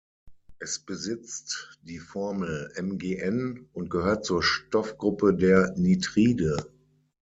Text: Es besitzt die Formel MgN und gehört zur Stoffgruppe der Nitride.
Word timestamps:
Es 0.57 0.79
besitzt 0.83 1.77
die 1.83 1.99
Formel 1.99 2.73
MgN 2.75 3.69
und 3.71 3.91
gehört 3.91 4.25
zur 4.25 4.41
Stoffgruppe 4.41 5.35
der 5.35 5.75
Nitride. 5.77 6.57